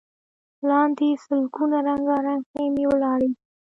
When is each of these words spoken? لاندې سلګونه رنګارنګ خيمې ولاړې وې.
لاندې 0.69 1.09
سلګونه 1.25 1.77
رنګارنګ 1.87 2.41
خيمې 2.51 2.83
ولاړې 2.91 3.27
وې. 3.33 3.37